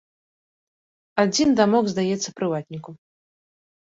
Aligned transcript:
Адзін 1.23 1.49
дамок 1.61 1.85
здаецца 1.93 2.29
прыватніку. 2.41 2.91